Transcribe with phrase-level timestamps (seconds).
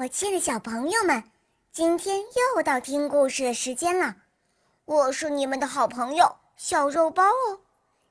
[0.00, 1.24] 我亲爱的小朋友们，
[1.72, 4.14] 今天又到听故事的时间了。
[4.84, 7.58] 我是你们的好朋友小肉包哦。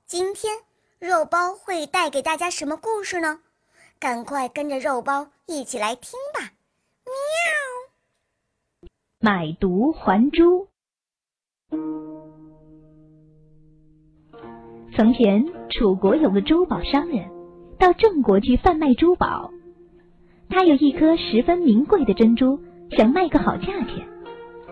[0.05, 0.53] 今天
[0.99, 3.39] 肉包会带给大家什么故事呢？
[3.99, 6.51] 赶快跟着肉包一起来听吧！
[7.05, 8.89] 喵。
[9.21, 10.67] 买椟还珠。
[14.93, 17.29] 从前，楚国有个珠宝商人，
[17.79, 19.49] 到郑国去贩卖珠宝。
[20.49, 22.59] 他有一颗十分名贵的珍珠，
[22.91, 24.07] 想卖个好价钱，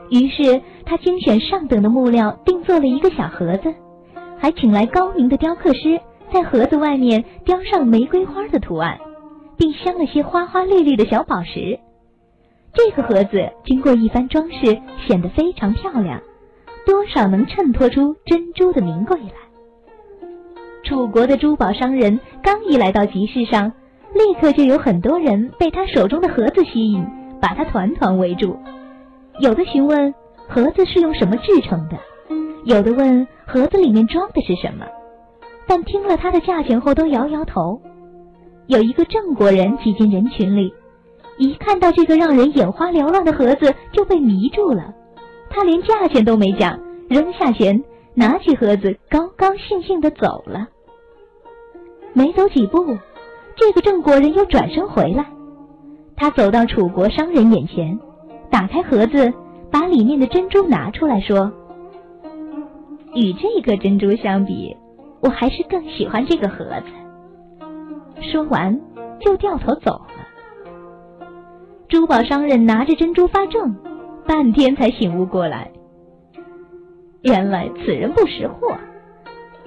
[0.09, 3.73] 于是他精选上等的木料，定做了一个小盒子，
[4.39, 5.99] 还请来高明的雕刻师，
[6.31, 8.97] 在盒子外面雕上玫瑰花的图案，
[9.57, 11.79] 并镶了些花花绿绿的小宝石。
[12.73, 16.21] 这个盒子经过一番装饰，显得非常漂亮，
[16.85, 20.29] 多少能衬托出珍珠的名贵来。
[20.83, 23.71] 楚国的珠宝商人刚一来到集市上。
[24.15, 27.05] 立刻就有很多人被他手中的盒子吸引，
[27.41, 28.57] 把他团团围住。
[29.41, 30.15] 有的询问
[30.47, 31.97] 盒子是用什么制成的，
[32.63, 34.85] 有的问盒子里面装的是什么。
[35.67, 37.81] 但听了他的价钱后，都摇摇头。
[38.67, 40.73] 有一个郑国人挤进人群里，
[41.37, 44.93] 一看到这个让人眼花缭乱的盒子，就被迷住了。
[45.49, 50.69] 他连价钱都没讲，扔下钱，拿起盒子，高高兴兴地走了。
[52.13, 52.97] 没走几步。
[53.55, 55.25] 这个郑国人又转身回来，
[56.15, 57.97] 他走到楚国商人眼前，
[58.49, 59.33] 打开盒子，
[59.71, 61.51] 把里面的珍珠拿出来说
[63.15, 64.75] ：“与这个珍珠相比，
[65.21, 66.87] 我还是更喜欢这个盒子。”
[68.21, 68.79] 说完，
[69.19, 71.25] 就掉头走了。
[71.87, 73.73] 珠宝商人拿着珍珠发怔，
[74.25, 75.71] 半天才醒悟过来，
[77.21, 78.75] 原来此人不识货。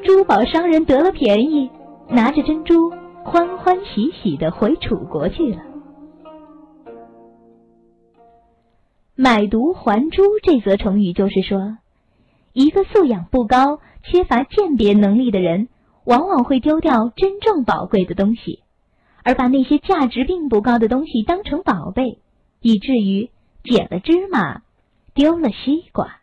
[0.02, 1.70] 珠宝商人得了便宜，
[2.08, 2.92] 拿着珍珠。
[3.30, 5.60] 欢欢喜喜的回楚国去了。
[9.14, 11.76] 买椟还珠这则成语就是说，
[12.54, 15.68] 一个素养不高、缺乏鉴别能力的人，
[16.04, 18.62] 往往会丢掉真正宝贵的东西，
[19.22, 22.20] 而把那些价值并不高的东西当成宝贝，
[22.62, 23.28] 以至于
[23.62, 24.62] 捡了芝麻，
[25.12, 26.17] 丢了西瓜。